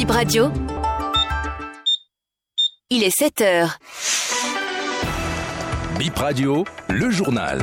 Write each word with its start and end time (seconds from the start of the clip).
Bip 0.00 0.12
Radio. 0.12 0.50
Il 2.88 3.04
est 3.04 3.14
7 3.14 3.42
heures. 3.42 3.78
Bip 5.98 6.16
Radio, 6.16 6.64
le 6.88 7.10
journal. 7.10 7.60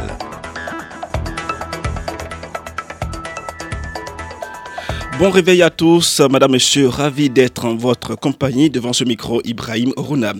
Bon 5.19 5.31
réveil 5.31 5.63
à 5.63 5.71
tous, 5.71 6.19
madame, 6.29 6.51
monsieur, 6.51 6.89
ravi 6.89 7.31
d'être 7.31 7.65
en 7.65 7.75
votre 7.75 8.13
compagnie 8.13 8.69
devant 8.69 8.93
ce 8.93 9.03
micro 9.03 9.41
Ibrahim 9.45 9.91
Rouna. 9.97 10.33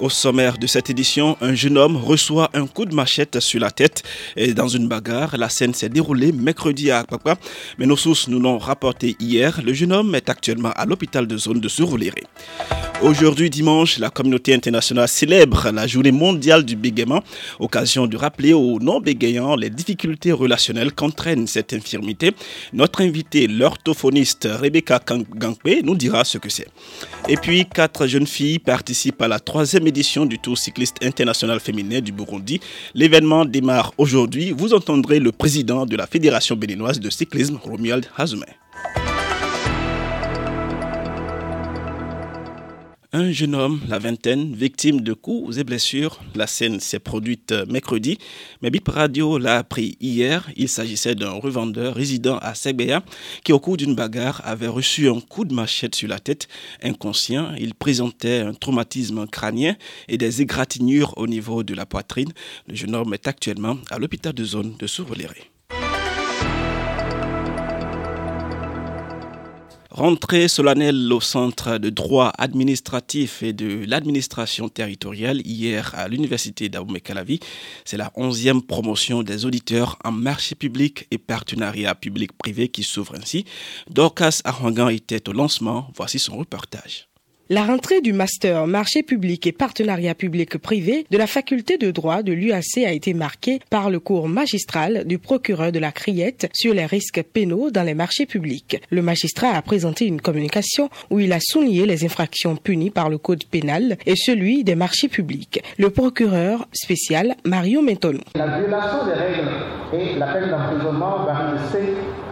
Au 0.00 0.08
sommaire 0.08 0.56
de 0.56 0.66
cette 0.66 0.88
édition, 0.88 1.36
un 1.42 1.54
jeune 1.54 1.76
homme 1.76 1.98
reçoit 1.98 2.48
un 2.54 2.66
coup 2.66 2.86
de 2.86 2.94
machette 2.94 3.40
sur 3.40 3.60
la 3.60 3.70
tête 3.70 4.02
et 4.34 4.54
dans 4.54 4.68
une 4.68 4.88
bagarre. 4.88 5.36
La 5.36 5.50
scène 5.50 5.74
s'est 5.74 5.90
déroulée 5.90 6.32
mercredi 6.32 6.90
à 6.90 7.00
Akpakpa, 7.00 7.36
mais 7.76 7.84
nos 7.84 7.98
sources 7.98 8.26
nous 8.28 8.40
l'ont 8.40 8.56
rapporté 8.56 9.14
hier. 9.20 9.60
Le 9.62 9.74
jeune 9.74 9.92
homme 9.92 10.14
est 10.14 10.30
actuellement 10.30 10.72
à 10.74 10.86
l'hôpital 10.86 11.26
de 11.26 11.36
zone 11.36 11.60
de 11.60 11.68
Surulere. 11.68 12.14
Aujourd'hui 13.02 13.50
dimanche, 13.50 13.98
la 13.98 14.08
communauté 14.08 14.54
internationale 14.54 15.08
célèbre 15.08 15.70
la 15.72 15.86
journée 15.86 16.12
mondiale 16.12 16.64
du 16.64 16.76
bégaiement, 16.76 17.22
occasion 17.58 18.06
de 18.06 18.16
rappeler 18.16 18.52
aux 18.52 18.78
non-bégayants 18.78 19.56
les 19.56 19.68
difficultés 19.68 20.32
relationnelles 20.32 20.92
qu'entraîne 20.92 21.46
cette 21.46 21.74
infirmité. 21.74 22.32
Notre 22.72 23.02
invité, 23.02 23.46
l'orthophoniste 23.46 24.48
Rebecca 24.50 25.00
Gangpe, 25.06 25.82
nous 25.82 25.96
dira 25.96 26.24
ce 26.24 26.38
que 26.38 26.48
c'est. 26.48 26.68
Et 27.28 27.36
puis, 27.36 27.66
quatre 27.66 28.06
jeunes 28.06 28.26
filles 28.26 28.58
participent 28.58 29.20
à 29.20 29.28
la 29.28 29.40
troisième 29.40 29.86
édition 29.86 30.24
du 30.24 30.38
Tour 30.38 30.56
cycliste 30.56 31.04
international 31.04 31.60
féminin 31.60 32.00
du 32.00 32.12
Burundi. 32.12 32.60
L'événement 32.94 33.44
démarre 33.44 33.92
aujourd'hui. 33.98 34.52
Vous 34.56 34.72
entendrez 34.72 35.18
le 35.18 35.32
président 35.32 35.84
de 35.84 35.96
la 35.96 36.06
Fédération 36.06 36.56
béninoise 36.56 37.00
de 37.00 37.10
cyclisme, 37.10 37.58
Romuald 37.62 38.06
Hazoumet. 38.16 38.56
Un 43.16 43.30
jeune 43.30 43.54
homme, 43.54 43.80
la 43.88 44.00
vingtaine, 44.00 44.56
victime 44.56 45.00
de 45.00 45.12
coups 45.12 45.58
et 45.58 45.62
blessures. 45.62 46.18
La 46.34 46.48
scène 46.48 46.80
s'est 46.80 46.98
produite 46.98 47.54
mercredi, 47.68 48.18
mais 48.60 48.70
Bip 48.70 48.88
Radio 48.88 49.38
l'a 49.38 49.58
appris 49.58 49.96
hier. 50.00 50.50
Il 50.56 50.68
s'agissait 50.68 51.14
d'un 51.14 51.30
revendeur 51.30 51.94
résident 51.94 52.38
à 52.38 52.56
Segbea 52.56 53.04
qui, 53.44 53.52
au 53.52 53.60
cours 53.60 53.76
d'une 53.76 53.94
bagarre, 53.94 54.42
avait 54.44 54.66
reçu 54.66 55.08
un 55.08 55.20
coup 55.20 55.44
de 55.44 55.54
machette 55.54 55.94
sur 55.94 56.08
la 56.08 56.18
tête. 56.18 56.48
Inconscient, 56.82 57.54
il 57.56 57.74
présentait 57.74 58.40
un 58.40 58.52
traumatisme 58.52 59.28
crânien 59.28 59.76
et 60.08 60.18
des 60.18 60.42
égratignures 60.42 61.16
au 61.16 61.28
niveau 61.28 61.62
de 61.62 61.72
la 61.72 61.86
poitrine. 61.86 62.32
Le 62.66 62.74
jeune 62.74 62.96
homme 62.96 63.14
est 63.14 63.28
actuellement 63.28 63.78
à 63.92 64.00
l'hôpital 64.00 64.32
de 64.32 64.44
zone 64.44 64.74
de 64.76 64.88
Soureléré. 64.88 65.53
Rentrée 69.94 70.48
solennelle 70.48 71.12
au 71.12 71.20
centre 71.20 71.78
de 71.78 71.88
droit 71.88 72.32
administratif 72.36 73.44
et 73.44 73.52
de 73.52 73.84
l'administration 73.86 74.68
territoriale 74.68 75.40
hier 75.46 75.94
à 75.94 76.08
l'université 76.08 76.68
d'Aboumé-Calavi. 76.68 77.38
C'est 77.84 77.96
la 77.96 78.10
onzième 78.16 78.60
promotion 78.60 79.22
des 79.22 79.46
auditeurs 79.46 79.96
en 80.02 80.10
marché 80.10 80.56
public 80.56 81.06
et 81.12 81.18
partenariat 81.18 81.94
public-privé 81.94 82.66
qui 82.66 82.82
s'ouvre 82.82 83.14
ainsi. 83.14 83.44
Dorcas 83.88 84.40
Arwangan 84.42 84.88
était 84.88 85.28
au 85.28 85.32
lancement. 85.32 85.88
Voici 85.94 86.18
son 86.18 86.38
reportage. 86.38 87.06
La 87.50 87.64
rentrée 87.64 88.00
du 88.00 88.14
master 88.14 88.66
marché 88.66 89.02
public 89.02 89.46
et 89.46 89.52
partenariat 89.52 90.14
public-privé 90.14 91.04
de 91.10 91.18
la 91.18 91.26
faculté 91.26 91.76
de 91.76 91.90
droit 91.90 92.22
de 92.22 92.32
l'UAC 92.32 92.78
a 92.86 92.92
été 92.92 93.12
marquée 93.12 93.60
par 93.68 93.90
le 93.90 94.00
cours 94.00 94.28
magistral 94.28 95.04
du 95.04 95.18
procureur 95.18 95.70
de 95.70 95.78
la 95.78 95.92
Criette 95.92 96.48
sur 96.54 96.72
les 96.72 96.86
risques 96.86 97.22
pénaux 97.22 97.70
dans 97.70 97.82
les 97.82 97.92
marchés 97.92 98.24
publics. 98.24 98.80
Le 98.88 99.02
magistrat 99.02 99.48
a 99.48 99.60
présenté 99.60 100.06
une 100.06 100.22
communication 100.22 100.88
où 101.10 101.20
il 101.20 101.34
a 101.34 101.38
souligné 101.38 101.84
les 101.84 102.06
infractions 102.06 102.56
punies 102.56 102.88
par 102.88 103.10
le 103.10 103.18
code 103.18 103.44
pénal 103.44 103.98
et 104.06 104.16
celui 104.16 104.64
des 104.64 104.74
marchés 104.74 105.08
publics. 105.08 105.62
Le 105.76 105.90
procureur 105.90 106.66
spécial 106.72 107.34
Mario 107.44 107.82
Mentono. 107.82 108.20
La 108.36 108.58
violation 108.58 109.04
des 109.04 109.12
règles 109.12 109.50
et 109.92 110.18
la 110.18 110.32
peine 110.32 110.48
d'emprisonnement 110.48 111.26
varie 111.26 111.52
de 111.52 111.72
5 111.72 111.80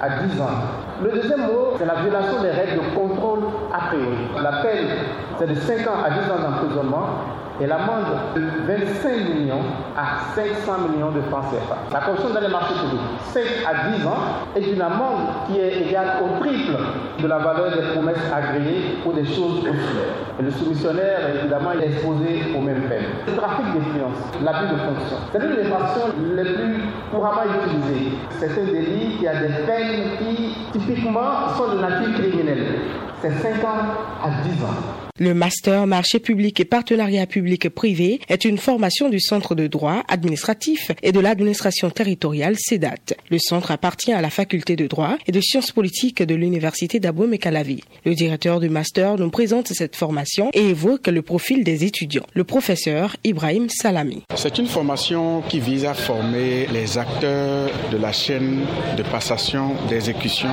à 0.01 0.27
10 0.27 0.41
ans. 0.41 0.92
Le 1.03 1.11
deuxième 1.11 1.41
mot, 1.41 1.75
c'est 1.79 1.85
la 1.85 1.97
violation 1.97 2.41
des 2.43 2.51
règles 2.51 2.77
de 2.77 2.95
contrôle 2.95 3.41
a. 3.73 4.41
La 4.41 4.63
peine, 4.63 4.87
c'est 5.39 5.49
de 5.49 5.55
5 5.55 5.87
ans 5.89 5.99
à 6.05 6.11
10 6.11 6.31
ans 6.31 6.39
d'emprisonnement 6.49 7.07
et 7.63 7.67
l'amende 7.67 8.07
de 8.35 8.43
25 8.67 9.35
millions 9.35 9.63
à 9.97 10.35
500 10.35 10.89
millions 10.89 11.13
de 11.13 11.21
francs 11.23 11.45
CFA. 11.51 11.77
La 11.93 12.01
corruption 12.01 12.31
dans 12.31 12.41
les 12.41 12.49
marchés 12.49 12.75
publics, 12.75 13.01
5 13.33 13.43
à 13.69 13.97
10 13.97 14.07
ans, 14.07 14.19
est 14.57 14.73
une 14.73 14.83
amende 14.83 15.29
qui 15.47 15.61
est 15.61 15.87
égale 15.87 16.23
au 16.25 16.41
triple 16.43 16.77
de 17.23 17.27
la 17.29 17.39
valeur 17.39 17.71
des 17.71 17.93
promesses 17.93 18.25
agréées 18.35 18.99
ou 19.07 19.13
des 19.13 19.25
choses 19.25 19.61
reçues. 19.61 20.03
Et 20.41 20.43
le 20.43 20.51
soumissionnaire, 20.51 21.21
évidemment, 21.37 21.73
est 21.73 21.87
exposé 21.87 22.43
aux 22.57 22.61
mêmes 22.61 22.83
peines. 22.89 23.05
Le 23.29 23.37
trafic 23.37 23.67
d'influence, 23.67 24.19
l'abus 24.43 24.67
de 24.67 24.79
fonction, 24.79 25.17
c'est 25.31 25.39
l'une 25.39 25.57
des 25.57 25.65
façons 25.71 26.09
les 26.35 26.55
plus 26.55 26.77
couramment 27.13 27.43
utilisées. 27.63 28.13
C'est 28.41 28.51
un 28.61 28.65
délit 28.65 29.19
qui 29.19 29.29
a 29.29 29.35
des 29.35 29.55
peines 29.67 30.19
qui, 30.19 30.57
typiquement, 30.73 31.49
sont 31.57 31.77
de 31.77 31.81
nature 31.81 32.13
criminelle. 32.15 32.67
C'est 33.21 33.31
5 33.31 33.65
ans 33.65 33.87
à 34.25 34.31
10 34.43 34.65
ans. 34.65 35.02
Le 35.21 35.35
master 35.35 35.87
marché 35.87 36.21
public 36.21 36.59
et 36.59 36.65
partenariat 36.65 37.27
public-privé 37.27 38.19
est 38.31 38.47
une 38.47 38.57
formation 38.57 39.11
du 39.11 39.21
Centre 39.21 39.55
de 39.55 39.67
droit 39.67 40.03
administratif 40.09 40.91
et 41.03 41.13
de 41.13 41.21
l'administration 41.21 41.91
territoriale 41.91 42.57
CEDAT. 42.59 43.13
Le 43.29 43.39
centre 43.39 43.73
appartient 43.73 44.15
à 44.15 44.23
la 44.23 44.31
faculté 44.31 44.75
de 44.75 44.87
droit 44.87 45.19
et 45.27 45.33
de 45.33 45.41
sciences 45.43 45.71
politiques 45.71 46.23
de 46.23 46.35
l'université 46.35 46.99
d'Abomey-Calavi. 46.99 47.83
Le 48.07 48.15
directeur 48.15 48.59
du 48.59 48.71
master 48.71 49.19
nous 49.19 49.29
présente 49.29 49.69
cette 49.69 49.97
formation 49.97 50.49
et 50.55 50.71
évoque 50.71 51.09
le 51.09 51.21
profil 51.21 51.63
des 51.63 51.85
étudiants. 51.85 52.25
Le 52.33 52.45
professeur 52.45 53.15
Ibrahim 53.23 53.69
Salami. 53.69 54.23
C'est 54.35 54.57
une 54.57 54.67
formation 54.67 55.43
qui 55.43 55.61
vise 55.61 55.85
à 55.85 55.93
former 55.93 56.67
les 56.73 56.97
acteurs 56.97 57.69
de 57.91 57.99
la 57.99 58.13
chaîne 58.13 58.61
de 58.97 59.03
passation 59.03 59.73
d'exécution 59.91 60.49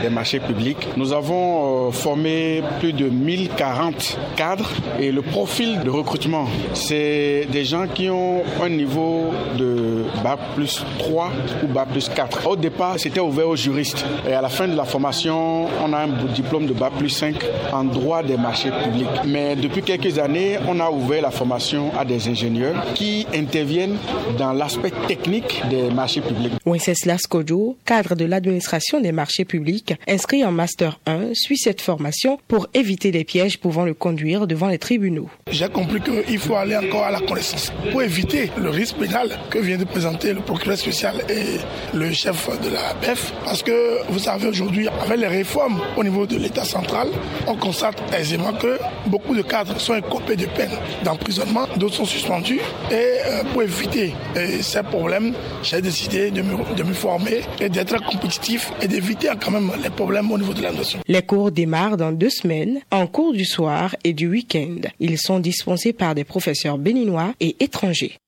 des 0.00 0.08
marchés 0.08 0.40
publics. 0.40 0.88
Nous 0.96 1.12
avons 1.12 1.92
formé 1.92 2.62
plus 2.80 2.94
de 2.94 3.10
1040 3.10 3.97
cadres 4.36 4.70
et 5.00 5.10
le 5.12 5.22
profil 5.22 5.80
de 5.80 5.90
recrutement, 5.90 6.46
c'est 6.74 7.46
des 7.50 7.64
gens 7.64 7.86
qui 7.86 8.08
ont 8.10 8.42
un 8.62 8.68
niveau 8.68 9.30
de 9.56 10.04
Bac 10.22 10.38
plus 10.54 10.84
3 10.98 11.30
ou 11.62 11.66
Bac 11.66 11.88
plus 11.88 12.08
4. 12.08 12.46
Au 12.46 12.56
départ, 12.56 12.98
c'était 12.98 13.20
ouvert 13.20 13.48
aux 13.48 13.56
juristes 13.56 14.04
et 14.28 14.32
à 14.32 14.40
la 14.40 14.48
fin 14.48 14.68
de 14.68 14.76
la 14.76 14.84
formation, 14.84 15.66
on 15.84 15.92
a 15.92 15.98
un 15.98 16.08
diplôme 16.34 16.66
de 16.66 16.72
Bac 16.72 16.92
plus 16.98 17.10
5 17.10 17.36
en 17.72 17.84
droit 17.84 18.22
des 18.22 18.36
marchés 18.36 18.70
publics. 18.84 19.08
Mais 19.26 19.56
depuis 19.56 19.82
quelques 19.82 20.18
années, 20.18 20.58
on 20.68 20.80
a 20.80 20.90
ouvert 20.90 21.22
la 21.22 21.30
formation 21.30 21.90
à 21.98 22.04
des 22.04 22.28
ingénieurs 22.28 22.74
qui 22.94 23.26
interviennent 23.34 23.96
dans 24.38 24.52
l'aspect 24.52 24.92
technique 25.06 25.62
des 25.70 25.90
marchés 25.90 26.20
publics. 26.20 26.52
Wenceslas 26.64 27.26
Kojo, 27.28 27.76
cadre 27.84 28.14
de 28.14 28.24
l'administration 28.24 29.00
des 29.00 29.12
marchés 29.12 29.44
publics, 29.44 29.94
inscrit 30.06 30.44
en 30.44 30.52
Master 30.52 30.98
1, 31.06 31.34
suit 31.34 31.58
cette 31.58 31.80
formation 31.80 32.38
pour 32.48 32.68
éviter 32.74 33.10
les 33.10 33.24
pièges 33.24 33.58
pouvant 33.58 33.84
le 33.88 33.94
conduire 33.94 34.46
devant 34.46 34.68
les 34.68 34.78
tribunaux. 34.78 35.28
J'ai 35.50 35.68
compris 35.68 36.00
qu'il 36.00 36.38
faut 36.38 36.54
aller 36.54 36.76
encore 36.76 37.04
à 37.04 37.10
la 37.10 37.20
connaissance 37.20 37.72
pour 37.90 38.02
éviter 38.02 38.50
le 38.60 38.68
risque 38.70 38.96
pénal 38.96 39.30
que 39.50 39.58
vient 39.58 39.78
de 39.78 39.84
présenter 39.84 40.32
le 40.34 40.40
procureur 40.40 40.76
spécial 40.78 41.16
et 41.28 41.58
le 41.96 42.12
chef 42.12 42.48
de 42.62 42.68
la 42.68 42.94
BEF. 43.00 43.32
Parce 43.44 43.62
que 43.62 44.02
vous 44.10 44.18
savez 44.18 44.48
aujourd'hui, 44.48 44.88
avec 45.02 45.18
les 45.18 45.26
réformes 45.26 45.80
au 45.96 46.04
niveau 46.04 46.26
de 46.26 46.36
l'État 46.36 46.64
central, 46.64 47.08
on 47.46 47.54
constate 47.56 47.96
aisément 48.18 48.52
que 48.52 48.78
beaucoup 49.06 49.34
de 49.34 49.42
cadres 49.42 49.78
sont 49.80 49.94
incompés 49.94 50.36
de 50.36 50.46
peine 50.46 50.70
d'emprisonnement, 51.04 51.66
d'autres 51.76 51.94
sont 51.96 52.04
suspendus. 52.04 52.60
Et 52.90 52.94
euh, 52.94 53.42
pour 53.52 53.62
éviter 53.62 54.12
euh, 54.36 54.58
ces 54.60 54.82
problèmes, 54.82 55.32
j'ai 55.62 55.80
décidé 55.80 56.30
de 56.30 56.42
me, 56.42 56.74
de 56.76 56.82
me 56.82 56.92
former 56.92 57.40
et 57.60 57.68
d'être 57.70 57.96
compétitif 58.04 58.70
et 58.82 58.88
d'éviter 58.88 59.30
quand 59.42 59.50
même 59.50 59.70
les 59.82 59.90
problèmes 59.90 60.30
au 60.30 60.38
niveau 60.38 60.52
de 60.52 60.62
la 60.62 60.72
notion. 60.72 60.98
Les 61.08 61.22
cours 61.22 61.50
démarrent 61.50 61.96
dans 61.96 62.12
deux 62.12 62.30
semaines, 62.30 62.80
en 62.90 63.06
cours 63.06 63.32
du 63.32 63.44
soir 63.46 63.77
et 64.04 64.12
du 64.12 64.28
week-end. 64.28 64.80
Ils 65.00 65.18
sont 65.18 65.40
dispensés 65.40 65.92
par 65.92 66.14
des 66.14 66.24
professeurs 66.24 66.78
béninois 66.78 67.34
et 67.40 67.56
étrangers. 67.60 68.18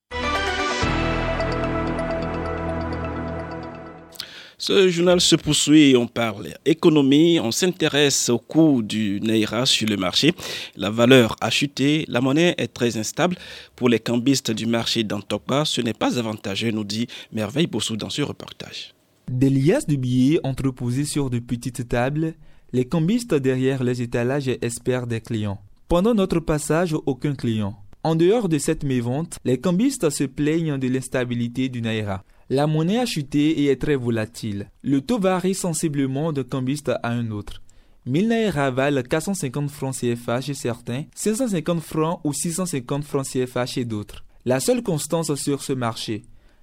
Ce 4.60 4.90
journal 4.90 5.22
se 5.22 5.36
poursuit 5.36 5.92
et 5.92 5.96
on 5.96 6.06
parle 6.06 6.48
économie, 6.66 7.40
on 7.40 7.50
s'intéresse 7.50 8.28
au 8.28 8.38
coût 8.38 8.82
du 8.82 9.18
Naira 9.22 9.64
sur 9.64 9.88
le 9.88 9.96
marché. 9.96 10.34
La 10.76 10.90
valeur 10.90 11.34
a 11.40 11.48
chuté, 11.48 12.04
la 12.08 12.20
monnaie 12.20 12.54
est 12.58 12.68
très 12.68 12.98
instable. 12.98 13.36
Pour 13.74 13.88
les 13.88 13.98
cambistes 13.98 14.50
du 14.50 14.66
marché 14.66 15.02
d'Antokpa, 15.02 15.64
ce 15.64 15.80
n'est 15.80 15.94
pas 15.94 16.18
avantageux, 16.18 16.72
nous 16.72 16.84
dit 16.84 17.06
Merveille 17.32 17.68
Bossou 17.68 17.96
dans 17.96 18.10
ce 18.10 18.20
reportage. 18.20 18.94
Des 19.30 19.48
liasses 19.48 19.86
de 19.86 19.96
billets 19.96 20.40
entreposés 20.42 21.06
sur 21.06 21.30
de 21.30 21.38
petites 21.38 21.88
tables 21.88 22.34
les 22.72 22.86
cambistes 22.86 23.34
derrière 23.34 23.82
les 23.82 24.02
étalages 24.02 24.48
espèrent 24.62 25.06
des 25.06 25.20
clients. 25.20 25.60
Pendant 25.88 26.14
notre 26.14 26.40
passage, 26.40 26.94
aucun 27.06 27.34
client. 27.34 27.76
En 28.02 28.14
dehors 28.14 28.48
de 28.48 28.58
cette 28.58 28.84
mévente, 28.84 29.38
les 29.44 29.60
cambistes 29.60 30.08
se 30.10 30.24
plaignent 30.24 30.78
de 30.78 30.88
l'instabilité 30.88 31.68
du 31.68 31.82
Naira. 31.82 32.22
La 32.48 32.66
monnaie 32.66 32.98
a 32.98 33.06
chuté 33.06 33.60
et 33.60 33.66
est 33.66 33.80
très 33.80 33.96
volatile. 33.96 34.70
Le 34.82 35.00
taux 35.00 35.18
varie 35.18 35.54
sensiblement 35.54 36.32
d'un 36.32 36.44
cambiste 36.44 36.88
à 36.88 37.10
un 37.10 37.30
autre. 37.30 37.62
1000 38.06 38.28
naira 38.28 38.70
valent 38.70 39.02
450 39.02 39.70
francs 39.70 39.94
CFA 39.94 40.40
chez 40.40 40.54
certains, 40.54 41.04
550 41.14 41.80
francs 41.80 42.20
ou 42.24 42.32
650 42.32 43.04
francs 43.04 43.26
CFA 43.26 43.66
chez 43.66 43.84
d'autres. 43.84 44.24
La 44.46 44.58
seule 44.58 44.82
constance 44.82 45.34
sur 45.34 45.62
ce 45.62 45.74
marché, 45.74 46.22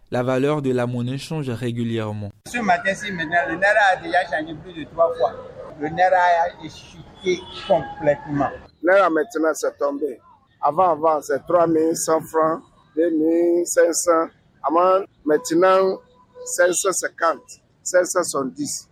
la 0.09 0.23
valeur 0.23 0.61
de 0.61 0.71
la 0.71 0.87
monnaie 0.87 1.17
change 1.17 1.49
régulièrement. 1.49 2.31
Ce 2.47 2.57
matin-ci, 2.57 3.11
maintenant, 3.11 3.37
le 3.47 3.55
Naira 3.55 3.79
a 3.93 4.01
déjà 4.01 4.23
changé 4.25 4.55
plus 4.63 4.73
de 4.73 4.89
trois 4.89 5.13
fois. 5.15 5.33
Le 5.79 5.89
Naira 5.89 6.17
a 6.17 6.69
chuté 6.69 7.39
complètement. 7.67 8.49
Le 8.81 8.91
Naira 8.93 9.09
maintenant, 9.09 9.53
c'est 9.53 9.77
tombé. 9.77 10.19
Avant, 10.61 10.91
avant, 10.91 11.21
c'est 11.21 11.45
3100 11.47 12.21
francs, 12.21 12.61
2500. 12.95 14.11
Avant, 14.63 15.05
maintenant, 15.23 15.99
550, 16.45 17.39
570. 17.83 18.89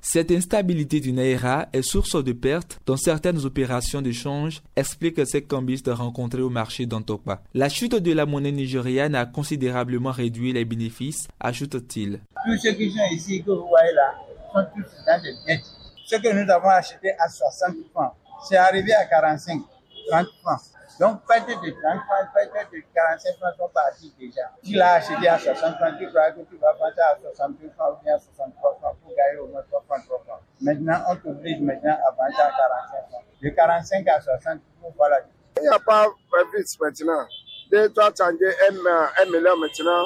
Cette 0.00 0.30
instabilité 0.30 1.00
du 1.00 1.12
Naira 1.12 1.66
est 1.72 1.82
source 1.82 2.22
de 2.22 2.32
pertes 2.32 2.78
dans 2.86 2.96
certaines 2.96 3.44
opérations 3.44 4.00
de 4.00 4.12
change, 4.12 4.62
explique 4.76 5.26
ces 5.26 5.42
cambistes 5.42 5.90
rencontrés 5.92 6.42
au 6.42 6.48
marché 6.48 6.86
d'Antokpa. 6.86 7.42
La 7.54 7.68
chute 7.68 7.96
de 7.96 8.12
la 8.12 8.24
monnaie 8.24 8.52
nigériane 8.52 9.16
a 9.16 9.26
considérablement 9.26 10.12
réduit 10.12 10.52
les 10.52 10.64
bénéfices, 10.64 11.26
ajoute-t-il. 11.40 12.20
Tous 12.44 12.56
ceux 12.58 12.72
qui 12.74 12.90
sont 12.92 12.98
ici, 13.10 13.42
que 13.42 13.50
vous 13.50 13.66
voyez 13.66 13.94
là, 13.94 14.14
Ce 16.04 16.16
que 16.16 16.32
nous 16.32 16.50
avons 16.50 16.68
acheté 16.68 17.14
à 17.18 17.28
60 17.28 17.76
francs, 17.92 18.14
c'est 18.48 18.56
arrivé 18.56 18.92
à 18.92 19.04
45, 19.06 19.60
30 20.10 20.26
francs. 20.42 20.60
Donc, 21.00 21.22
peut-être 21.26 21.46
de 21.62 21.70
30 21.70 21.80
francs, 22.04 22.28
peut-être 22.34 22.70
de 22.70 22.82
45 22.94 23.36
francs 23.38 23.54
sont 23.56 23.68
partis 23.72 24.12
déjà. 24.18 24.42
Tu 24.62 24.74
l'as 24.74 24.94
acheté 24.94 25.26
à 25.28 25.38
60 25.38 25.76
francs, 25.76 25.94
tu 25.98 26.06
à 26.06 26.34
62 27.34 27.70
francs 27.76 27.96
ou 27.98 28.04
bien 28.04 28.14
à 28.14 28.18
63 28.18 28.78
francs 28.80 28.96
pour 29.02 29.14
gagner 29.16 29.38
au 29.38 29.46
moins 29.46 29.62
3 29.70 29.84
francs, 29.88 30.04
3 30.06 30.22
francs. 30.26 30.40
Maintenant, 30.60 31.02
on 31.08 31.16
t'oblige 31.16 31.60
maintenant 31.60 31.96
à 31.96 32.10
vendre 32.10 32.38
à 32.38 32.50
45 32.50 33.08
francs. 33.10 33.24
De 33.42 33.48
45 33.48 34.08
à 34.08 34.20
60, 34.20 34.60
voilà. 34.96 35.20
Il 35.56 35.62
n'y 35.62 35.68
a 35.68 35.78
pas 35.78 36.06
de 36.06 36.56
vite 36.56 36.80
maintenant. 36.80 37.26
Dès 37.70 37.88
que 37.88 38.10
tu 38.12 38.22
un 38.22 39.24
million 39.30 39.56
maintenant, 39.56 40.04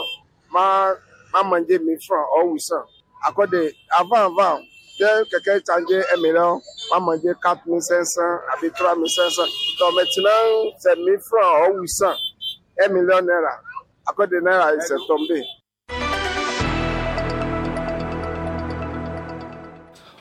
ma, 0.53 0.95
ma 1.33 1.43
mangé 1.43 1.79
1000 1.79 1.99
francs 2.01 2.27
ou 2.45 2.53
800. 2.53 2.75
À 3.23 3.33
quoi 3.33 3.47
de, 3.47 3.73
avant, 3.91 4.27
avant, 4.27 4.61
dès 4.99 5.07
que 5.31 5.41
quelqu'un 5.43 5.75
a 5.75 5.79
changé 5.79 6.03
un 6.15 6.21
million, 6.21 6.61
m'a 6.91 7.01
mangé 7.01 7.33
4500 7.43 8.21
avec 8.57 8.75
3500. 8.75 9.43
Donc 9.79 9.95
maintenant, 9.95 10.71
c'est 10.79 10.97
1000 10.97 11.19
francs 11.21 11.75
ou 11.75 11.81
800. 11.81 12.07
1 12.79 12.89
million 12.89 13.23
naira. 13.23 13.61
À 14.07 14.13
cause 14.13 14.29
de 14.29 14.41
naira, 14.41 14.75
il 14.75 14.83
s'est 14.83 14.95
tombé. 15.09 15.43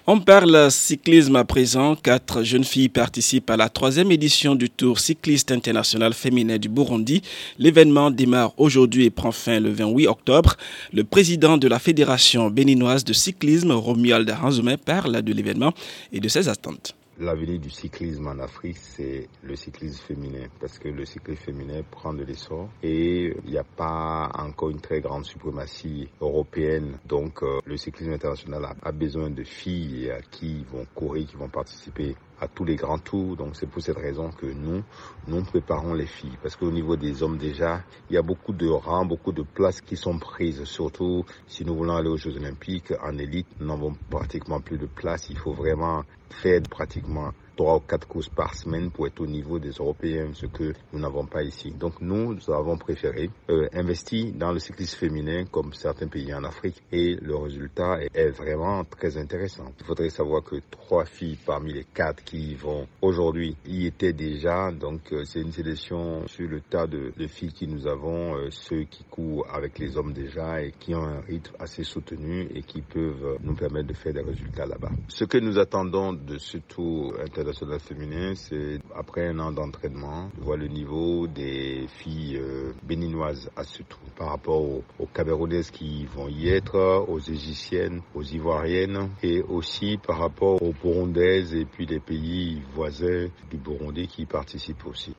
On 0.08 0.20
parle 0.20 0.70
cyclisme 0.70 1.36
à 1.36 1.46
présent. 1.46 1.96
Quatre 1.96 2.44
jeunes 2.44 2.64
filles 2.64 2.90
participent 2.90 3.50
à 3.50 3.58
la 3.58 3.70
troisième 3.70 4.12
édition 4.12 4.54
du 4.54 4.70
Tour 4.70 5.00
cycliste 5.00 5.52
international 5.52 6.14
féminin 6.14 6.60
du 6.60 6.70
Burundi. 6.70 7.24
L'événement 7.58 8.12
démarre 8.12 8.54
aujourd'hui 8.58 9.06
et 9.06 9.10
prend 9.10 9.32
fin 9.32 9.60
le 9.60 9.72
28 9.72 10.08
octobre. 10.08 10.58
Le 10.94 11.04
président 11.04 11.58
de 11.58 11.68
la 11.68 11.80
Fédération 11.80 12.52
béninoise 12.52 13.04
de 13.04 13.14
cyclisme, 13.14 13.72
Romuald 13.72 14.30
Hanzoumé, 14.30 14.78
parle 14.78 15.24
de 15.24 15.34
l'événement 15.34 15.74
et 16.14 16.20
de 16.20 16.28
ses 16.28 16.50
attentes. 16.50 16.94
L'avenir 17.18 17.60
du 17.60 17.70
cyclisme 17.70 18.28
en 18.28 18.40
Afrique, 18.40 18.78
c'est 18.78 19.30
le 19.42 19.56
cyclisme 19.56 20.04
féminin, 20.04 20.48
parce 20.60 20.78
que 20.78 20.90
le 20.90 21.06
cyclisme 21.06 21.42
féminin 21.44 21.82
prend 21.90 22.14
de 22.14 22.26
l'essor 22.26 22.68
et 22.84 23.34
il 23.46 23.52
n'y 23.52 23.58
a 23.58 23.64
pas 23.64 24.30
encore 24.38 24.70
une 24.70 24.82
très 24.82 25.00
grande 25.00 25.24
suprématie 25.26 26.10
européenne. 26.20 26.98
Donc 27.06 27.42
euh, 27.42 27.60
le 27.66 27.78
cyclisme 27.78 28.12
international 28.12 28.66
a, 28.66 28.76
a 28.82 28.92
besoin 28.92 29.30
de 29.30 29.44
filles 29.46 30.12
qui 30.30 30.66
vont 30.66 30.86
courir, 30.94 31.26
qui 31.26 31.38
vont 31.38 31.48
participer 31.48 32.16
à 32.40 32.48
tous 32.48 32.66
les 32.66 32.76
grands 32.76 33.00
tours. 33.00 33.36
Donc 33.36 33.56
c'est 33.56 33.68
pour 33.68 33.82
cette 33.82 33.98
raison 33.98 34.32
que 34.32 34.46
nous, 34.46 34.84
nous 35.28 35.44
préparons 35.44 35.94
les 35.94 36.06
filles. 36.06 36.38
Parce 36.42 36.56
qu'au 36.56 36.72
niveau 36.72 36.96
des 36.96 37.24
hommes 37.24 37.38
déjà, 37.38 37.84
il 38.10 38.16
y 38.16 38.18
a 38.18 38.22
beaucoup 38.22 38.54
de 38.54 38.68
rangs, 38.68 39.06
beaucoup 39.06 39.32
de 39.32 39.44
places 39.44 39.82
qui 39.82 39.98
sont 39.98 40.18
prises. 40.20 40.64
Surtout 40.66 41.26
si 41.48 41.66
nous 41.66 41.76
voulons 41.76 41.96
aller 41.96 42.10
aux 42.10 42.18
Jeux 42.18 42.36
Olympiques 42.36 42.94
en 43.04 43.18
élite, 43.18 43.48
nous 43.60 43.68
n'avons 43.68 43.96
pratiquement 44.10 44.60
plus 44.60 44.78
de 44.78 44.88
place. 44.88 45.30
Il 45.30 45.38
faut 45.38 45.54
vraiment 45.54 46.04
faire 46.30 46.62
pratiquement 46.70 47.32
trois 47.56 47.78
ou 47.78 47.80
quatre 47.80 48.08
courses 48.08 48.30
par 48.30 48.54
semaine 48.54 48.92
pour 48.92 49.08
être 49.08 49.22
au 49.22 49.26
niveau 49.28 49.60
des 49.60 49.70
Européens, 49.72 50.30
ce 50.34 50.46
que 50.46 50.74
nous 50.94 51.00
n'avons 51.00 51.26
pas 51.26 51.44
ici. 51.44 51.72
Donc 51.72 52.02
nous, 52.02 52.34
nous 52.34 52.52
avons 52.54 52.78
préféré 52.78 53.30
euh, 53.50 53.68
investir 53.74 54.34
dans 54.34 54.52
le 54.52 54.60
cyclisme 54.60 54.98
féminin 54.98 55.46
comme 55.52 55.74
certains 55.74 56.08
pays 56.08 56.34
en 56.34 56.44
Afrique 56.44 56.82
et 56.92 57.16
le 57.22 57.36
résultat 57.36 58.00
est, 58.14 58.26
vraiment 58.36 58.84
très 58.84 59.18
intéressant. 59.18 59.66
Il 59.80 59.86
faudrait 59.86 60.10
savoir 60.10 60.44
que 60.44 60.56
trois 60.72 61.06
filles 61.06 61.38
parmi 61.46 61.74
les 61.74 61.86
quatre 61.86 62.24
qui 62.24 62.56
vont 62.56 62.88
aujourd'hui 63.02 63.56
y 63.66 63.86
étaient 63.86 64.14
déjà, 64.14 64.72
donc 64.72 65.02
euh, 65.14 65.24
c'est 65.26 65.42
une 65.42 65.52
sélection 65.52 66.28
sur 66.28 66.50
le 66.50 66.60
tas 66.62 66.88
de, 66.88 67.14
de 67.16 67.28
filles 67.28 67.54
qui 67.54 67.68
nous 67.68 67.88
avons, 67.88 68.36
euh, 68.36 68.48
ceux 68.52 68.84
qui 68.84 69.04
courent 69.06 69.46
avec 69.54 69.80
les 69.80 69.96
hommes 69.98 70.12
déjà 70.14 70.62
et 70.62 70.74
qui 70.78 70.94
ont 70.96 71.04
un 71.04 71.22
rythme 71.22 71.56
assez 71.60 71.84
soutenu 71.84 72.48
et 72.54 72.62
qui 72.64 72.82
peuvent 72.82 73.38
nous 73.44 73.56
permettre 73.56 73.88
de 73.88 73.94
faire 73.94 74.14
des 74.14 74.22
résultats 74.22 74.66
là-bas. 74.66 74.90
Ce 75.08 75.24
que 75.24 75.38
nous 75.38 75.58
attendons 75.60 76.14
de 76.14 76.38
ce 76.38 76.58
tour 76.58 77.14
international 77.22 77.45
féminin, 77.80 78.34
c'est 78.36 78.80
après 78.96 79.28
un 79.28 79.40
an 79.40 79.52
d'entraînement, 79.52 80.30
de 80.38 80.44
voir 80.44 80.58
le 80.58 80.68
niveau 80.68 81.28
des 81.28 81.88
filles 82.00 82.38
euh, 82.38 82.74
béninoises 82.84 83.50
à 83.56 83.64
tour 83.64 84.00
par 84.18 84.30
rapport 84.30 84.62
aux, 84.62 84.84
aux 85.00 85.06
Camerounaises 85.08 85.72
qui 85.72 86.06
vont 86.16 86.28
y 86.28 86.50
être, 86.50 87.06
aux 87.08 87.20
Égyptiennes, 87.20 88.02
aux 88.14 88.24
Ivoiriennes 88.24 89.10
et 89.24 89.42
aussi 89.42 89.98
par 89.98 90.20
rapport 90.20 90.62
aux 90.62 90.74
Burundaises 90.74 91.54
et 91.54 91.66
puis 91.66 91.86
les 91.86 92.00
pays 92.00 92.62
voisins 92.74 93.28
du 93.50 93.58
Burundi 93.58 94.08
qui 94.08 94.26
participent 94.26 94.86
aussi. 94.88 95.14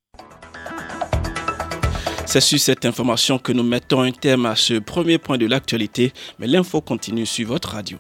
C'est 2.26 2.40
sur 2.40 2.58
cette 2.58 2.84
information 2.84 3.38
que 3.38 3.52
nous 3.52 3.62
mettons 3.62 4.02
un 4.02 4.11
terme 4.11 4.46
à 4.46 4.56
ce 4.56 4.75
premier 4.75 5.19
point 5.19 5.38
de 5.38 5.46
l'actualité, 5.46 6.12
mais 6.38 6.49
l'info 6.49 6.81
continue 6.81 7.25
sur 7.25 7.46
votre 7.46 7.70
radio. 7.70 7.99